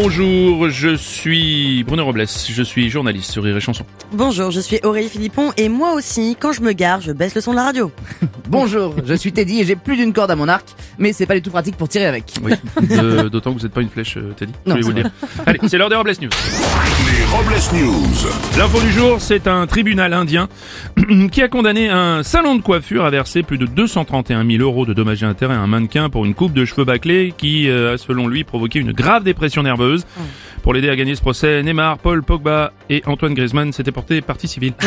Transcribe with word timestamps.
Bonjour, 0.00 0.68
je 0.68 0.94
suis 0.94 1.82
Bruno 1.84 2.04
Robles, 2.04 2.26
je 2.26 2.62
suis 2.62 2.90
journaliste 2.90 3.30
sur 3.32 3.42
Rire 3.42 3.56
et 3.56 3.60
Chanson. 3.60 3.86
Bonjour, 4.12 4.50
je 4.50 4.60
suis 4.60 4.78
Aurélie 4.84 5.08
Philippon 5.08 5.52
et 5.56 5.70
moi 5.70 5.94
aussi, 5.94 6.36
quand 6.38 6.52
je 6.52 6.60
me 6.60 6.72
gare, 6.72 7.00
je 7.00 7.12
baisse 7.12 7.34
le 7.34 7.40
son 7.40 7.52
de 7.52 7.56
la 7.56 7.64
radio. 7.64 7.90
Bonjour, 8.50 8.94
je 9.06 9.14
suis 9.14 9.32
Teddy 9.32 9.60
et 9.60 9.64
j'ai 9.64 9.74
plus 9.74 9.96
d'une 9.96 10.12
corde 10.12 10.30
à 10.30 10.36
mon 10.36 10.48
arc, 10.48 10.66
mais 10.98 11.14
c'est 11.14 11.24
pas 11.24 11.34
du 11.34 11.40
tout 11.40 11.50
pratique 11.50 11.76
pour 11.78 11.88
tirer 11.88 12.04
avec. 12.04 12.24
Oui, 12.42 12.52
de- 12.82 13.28
d'autant 13.30 13.54
que 13.54 13.58
vous 13.58 13.62
n'êtes 13.64 13.72
pas 13.72 13.80
une 13.80 13.88
flèche, 13.88 14.18
euh, 14.18 14.34
Teddy. 14.36 14.52
Je 14.66 14.70
Non, 14.70 14.76
voulais 14.76 14.82
vous 14.82 14.96
le 14.98 15.02
dire. 15.02 15.10
Allez, 15.46 15.58
c'est 15.66 15.78
l'heure 15.78 15.88
des 15.88 15.96
Robles 15.96 16.12
News. 16.20 16.28
Les 16.28 17.24
Robles 17.34 17.86
News. 17.86 18.58
L'info 18.58 18.80
du 18.82 18.92
jour, 18.92 19.16
c'est 19.20 19.48
un 19.48 19.66
tribunal 19.66 20.12
indien 20.12 20.48
qui 21.32 21.40
a 21.40 21.48
condamné 21.48 21.88
un 21.88 22.22
salon 22.22 22.54
de 22.54 22.60
coiffure 22.62 23.06
à 23.06 23.10
verser 23.10 23.42
plus 23.42 23.56
de 23.58 23.64
231 23.64 24.46
000 24.46 24.62
euros 24.62 24.84
de 24.84 24.92
dommages 24.92 25.22
et 25.22 25.26
intérêts 25.26 25.54
à 25.54 25.58
un 25.60 25.66
mannequin 25.66 26.10
pour 26.10 26.26
une 26.26 26.34
coupe 26.34 26.52
de 26.52 26.66
cheveux 26.66 26.84
bâclés 26.84 27.32
qui, 27.36 27.68
euh, 27.70 27.94
a 27.94 27.98
selon 27.98 28.28
lui, 28.28 28.44
provoqué 28.44 28.78
une 28.78 28.92
grave 28.92 29.24
dépression 29.24 29.62
nerveuse. 29.62 29.85
Pour 30.62 30.74
l'aider 30.74 30.88
à 30.88 30.96
gagner 30.96 31.14
ce 31.14 31.20
procès, 31.20 31.62
Neymar, 31.62 31.98
Paul 31.98 32.22
Pogba 32.22 32.72
et 32.90 33.02
Antoine 33.06 33.34
Griezmann 33.34 33.72
s'étaient 33.72 33.92
portés 33.92 34.20
partie 34.20 34.48
civile. 34.48 34.72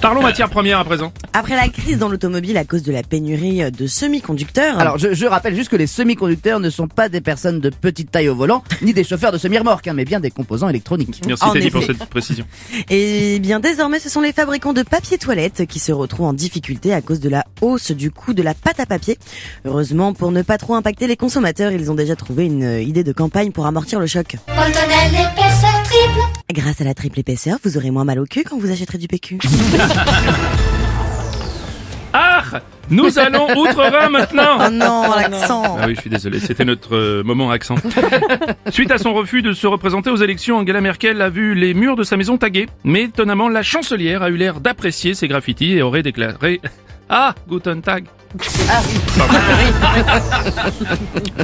Parlons 0.00 0.22
matière 0.22 0.50
première 0.50 0.78
à 0.78 0.84
présent. 0.84 1.12
Après 1.36 1.56
la 1.56 1.68
crise 1.68 1.98
dans 1.98 2.08
l'automobile 2.08 2.56
à 2.56 2.64
cause 2.64 2.84
de 2.84 2.92
la 2.92 3.02
pénurie 3.02 3.68
de 3.72 3.88
semi-conducteurs, 3.88 4.78
Alors 4.78 4.98
je, 4.98 5.14
je 5.14 5.26
rappelle 5.26 5.56
juste 5.56 5.68
que 5.68 5.74
les 5.74 5.88
semi-conducteurs 5.88 6.60
ne 6.60 6.70
sont 6.70 6.86
pas 6.86 7.08
des 7.08 7.20
personnes 7.20 7.58
de 7.58 7.70
petite 7.70 8.12
taille 8.12 8.28
au 8.28 8.36
volant, 8.36 8.62
ni 8.82 8.94
des 8.94 9.02
chauffeurs 9.02 9.32
de 9.32 9.38
semi-remorques, 9.38 9.88
hein, 9.88 9.94
mais 9.94 10.04
bien 10.04 10.20
des 10.20 10.30
composants 10.30 10.68
électroniques. 10.68 11.22
Merci 11.26 11.44
Teddy 11.52 11.70
pour 11.72 11.82
cette 11.82 12.04
précision. 12.04 12.46
et 12.88 13.40
bien 13.40 13.58
désormais 13.58 13.98
ce 13.98 14.08
sont 14.08 14.20
les 14.20 14.32
fabricants 14.32 14.72
de 14.72 14.84
papier 14.84 15.18
toilette 15.18 15.66
qui 15.66 15.80
se 15.80 15.90
retrouvent 15.90 16.26
en 16.26 16.34
difficulté 16.34 16.94
à 16.94 17.02
cause 17.02 17.18
de 17.18 17.28
la 17.28 17.44
hausse 17.62 17.90
du 17.90 18.12
coût 18.12 18.32
de 18.32 18.42
la 18.42 18.54
pâte 18.54 18.78
à 18.78 18.86
papier. 18.86 19.18
Heureusement, 19.64 20.12
pour 20.12 20.30
ne 20.30 20.42
pas 20.42 20.56
trop 20.56 20.76
impacter 20.76 21.08
les 21.08 21.16
consommateurs, 21.16 21.72
ils 21.72 21.90
ont 21.90 21.96
déjà 21.96 22.14
trouvé 22.14 22.44
une 22.44 22.80
idée 22.80 23.02
de 23.02 23.12
campagne 23.12 23.50
pour 23.50 23.66
amortir 23.66 23.98
le 23.98 24.06
choc. 24.06 24.36
Grâce 26.52 26.80
à 26.80 26.84
la 26.84 26.94
triple 26.94 27.18
épaisseur, 27.18 27.58
vous 27.64 27.76
aurez 27.76 27.90
moins 27.90 28.04
mal 28.04 28.20
au 28.20 28.24
cul 28.24 28.44
quand 28.44 28.56
vous 28.56 28.70
achèterez 28.70 28.98
du 28.98 29.08
PQ. 29.08 29.40
Ah 32.16 32.44
Nous 32.90 33.18
allons 33.18 33.48
outre-Rhin 33.56 34.08
maintenant 34.08 34.58
Oh 34.60 34.70
non, 34.70 35.02
l'accent 35.16 35.78
Ah 35.80 35.86
oui, 35.88 35.96
je 35.96 36.00
suis 36.00 36.10
désolé, 36.10 36.38
c'était 36.38 36.64
notre 36.64 36.94
euh, 36.94 37.22
moment 37.24 37.50
accent. 37.50 37.74
Suite 38.70 38.92
à 38.92 38.98
son 38.98 39.12
refus 39.14 39.42
de 39.42 39.52
se 39.52 39.66
représenter 39.66 40.10
aux 40.10 40.16
élections, 40.16 40.58
Angela 40.58 40.80
Merkel 40.80 41.20
a 41.20 41.28
vu 41.28 41.54
les 41.54 41.74
murs 41.74 41.96
de 41.96 42.04
sa 42.04 42.16
maison 42.16 42.38
tagués. 42.38 42.68
Mais 42.84 43.02
étonnamment, 43.02 43.48
la 43.48 43.62
chancelière 43.62 44.22
a 44.22 44.30
eu 44.30 44.36
l'air 44.36 44.60
d'apprécier 44.60 45.14
ses 45.14 45.26
graffitis 45.26 45.72
et 45.72 45.82
aurait 45.82 46.04
déclaré 46.04 46.60
Ah, 47.08 47.34
Guten 47.48 47.82
Tag. 47.82 48.04
Pardon. 49.16 49.34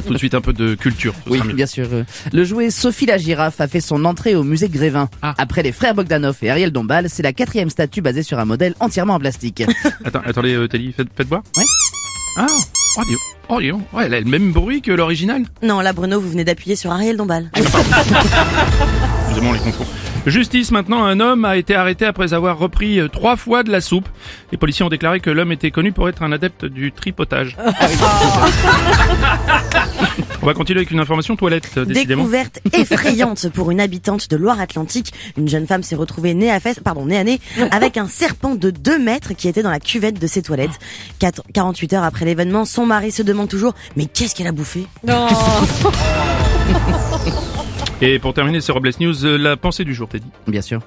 Tout 0.05 0.13
de 0.13 0.17
suite 0.17 0.33
un 0.35 0.41
peu 0.41 0.51
de 0.53 0.75
culture. 0.75 1.13
ce 1.25 1.29
Oui, 1.29 1.37
sera 1.37 1.47
mieux. 1.49 1.53
bien 1.55 1.65
sûr. 1.65 1.87
euh, 1.91 2.03
Le 2.33 2.43
jouet 2.43 2.69
Sophie 2.69 3.05
la 3.05 3.17
girafe 3.17 3.61
a 3.61 3.67
fait 3.67 3.79
son 3.81 4.03
entrée 4.05 4.35
au 4.35 4.43
musée 4.43 4.67
Grévin. 4.69 5.09
Ah. 5.21 5.33
Après 5.37 5.63
les 5.63 5.71
frères 5.71 5.95
Bogdanov 5.95 6.37
et 6.41 6.49
Ariel 6.49 6.71
Dombal, 6.71 7.07
c'est 7.09 7.23
la 7.23 7.33
quatrième 7.33 7.69
statue 7.69 8.01
basée 8.01 8.23
sur 8.23 8.39
un 8.39 8.45
modèle 8.45 8.75
entièrement 8.79 9.13
en 9.15 9.19
plastique. 9.19 9.63
Attends, 10.05 10.21
attendez, 10.25 10.53
euh, 10.55 10.67
Teddy, 10.67 10.91
faites, 10.95 11.07
faites 11.15 11.27
voir. 11.27 11.41
Ouais. 11.57 11.63
Ah, 12.37 12.45
oh, 12.97 13.01
dis 13.05 13.11
donc. 13.11 13.19
Oh, 13.49 13.59
dis 13.61 13.69
donc. 13.69 13.81
Ouais, 13.93 14.05
elle 14.05 14.13
a 14.13 14.19
le 14.19 14.25
même 14.25 14.51
bruit 14.51 14.81
que 14.81 14.91
l'original. 14.91 15.43
Non, 15.63 15.79
là 15.81 15.93
Bruno, 15.93 16.19
vous 16.19 16.29
venez 16.29 16.43
d'appuyer 16.43 16.75
sur 16.75 16.91
Ariel 16.91 17.15
Dombal. 17.17 17.49
Excusez-moi, 17.55 19.49
on 19.49 19.53
les 19.53 19.59
confond. 19.59 19.85
Justice 20.27 20.69
maintenant, 20.71 21.03
un 21.03 21.19
homme 21.19 21.45
a 21.45 21.57
été 21.57 21.73
arrêté 21.73 22.05
après 22.05 22.33
avoir 22.33 22.59
repris 22.59 22.99
euh, 22.99 23.07
trois 23.07 23.35
fois 23.35 23.63
de 23.63 23.71
la 23.71 23.81
soupe. 23.81 24.07
Les 24.51 24.57
policiers 24.57 24.85
ont 24.85 24.89
déclaré 24.89 25.19
que 25.19 25.31
l'homme 25.31 25.51
était 25.51 25.71
connu 25.71 25.91
pour 25.91 26.07
être 26.09 26.21
un 26.21 26.31
adepte 26.31 26.65
du 26.65 26.91
tripotage. 26.91 27.57
on 30.41 30.45
va 30.45 30.53
continuer 30.53 30.79
avec 30.81 30.91
une 30.91 30.99
information 30.99 31.35
toilette, 31.35 31.71
euh, 31.77 31.85
décidément. 31.85 32.21
Découverte 32.21 32.59
effrayante 32.71 33.49
pour 33.49 33.71
une 33.71 33.81
habitante 33.81 34.29
de 34.29 34.37
Loire-Atlantique. 34.37 35.11
Une 35.37 35.47
jeune 35.47 35.65
femme 35.65 35.81
s'est 35.81 35.95
retrouvée 35.95 36.35
nez 36.35 36.51
à 36.51 36.59
fesse, 36.59 36.79
pardon, 36.79 37.07
nez 37.07 37.17
à 37.17 37.23
nez, 37.23 37.39
avec 37.71 37.97
un 37.97 38.07
serpent 38.07 38.53
de 38.53 38.69
2 38.69 38.99
mètres 38.99 39.33
qui 39.33 39.47
était 39.47 39.63
dans 39.63 39.71
la 39.71 39.79
cuvette 39.79 40.19
de 40.19 40.27
ses 40.27 40.43
toilettes. 40.43 40.77
Quatre- 41.17 41.41
48 41.53 41.93
heures 41.93 42.03
après 42.03 42.25
l'événement, 42.25 42.65
son 42.65 42.85
mari 42.85 43.11
se 43.11 43.23
demande 43.23 43.49
toujours, 43.49 43.73
mais 43.95 44.05
qu'est-ce 44.05 44.35
qu'elle 44.35 44.47
a 44.47 44.51
bouffé? 44.51 44.85
Et 48.01 48.19
pour 48.19 48.33
terminer 48.33 48.61
ce 48.61 48.71
Robles 48.71 48.91
News, 48.99 49.25
euh, 49.25 49.37
la 49.37 49.57
pensée 49.57 49.83
du 49.85 49.93
jour, 49.93 50.07
Teddy. 50.09 50.25
bien 50.47 50.61
sûr. 50.61 50.81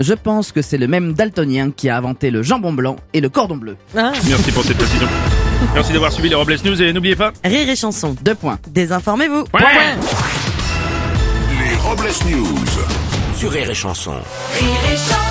Je 0.00 0.12
pense 0.12 0.52
que 0.52 0.60
c'est 0.60 0.76
le 0.76 0.88
même 0.88 1.14
daltonien 1.14 1.70
qui 1.70 1.88
a 1.88 1.96
inventé 1.96 2.30
le 2.30 2.42
jambon 2.42 2.72
blanc 2.72 2.96
et 3.14 3.20
le 3.20 3.28
cordon 3.30 3.56
bleu. 3.56 3.76
Merci 3.94 4.52
pour 4.52 4.62
cette 4.64 4.76
précision. 4.76 5.06
Merci 5.72 5.92
d'avoir 5.94 6.12
suivi 6.12 6.28
les 6.28 6.34
Robles 6.34 6.56
News 6.64 6.82
et 6.82 6.92
n'oubliez 6.92 7.16
pas... 7.16 7.32
Rire 7.42 7.68
et 7.70 7.76
chanson. 7.76 8.14
Deux 8.20 8.34
points. 8.34 8.58
Désinformez-vous. 8.68 9.44
Ouais. 9.54 9.62
Les 11.50 11.76
Robles 11.76 12.10
News. 12.28 12.56
Sur 13.36 13.50
Rire 13.52 13.70
et 13.70 13.74
Chanson. 13.74 14.12
Rire 14.58 14.68
et 14.92 14.96
chanson. 14.96 15.25